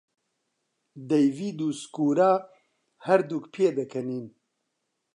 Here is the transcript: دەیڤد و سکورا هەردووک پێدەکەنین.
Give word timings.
دەیڤد 1.09 1.59
و 1.67 1.69
سکورا 1.81 2.33
هەردووک 3.05 3.45
پێدەکەنین. 3.55 4.25